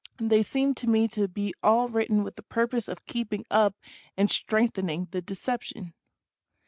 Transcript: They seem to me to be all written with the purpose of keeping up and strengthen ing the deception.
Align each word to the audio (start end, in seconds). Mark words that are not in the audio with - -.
They 0.17 0.41
seem 0.41 0.73
to 0.81 0.87
me 0.89 1.07
to 1.09 1.27
be 1.27 1.53
all 1.61 1.87
written 1.87 2.23
with 2.23 2.35
the 2.35 2.41
purpose 2.41 2.87
of 2.87 3.05
keeping 3.05 3.45
up 3.51 3.75
and 4.17 4.31
strengthen 4.31 4.89
ing 4.89 5.09
the 5.11 5.21
deception. 5.21 5.93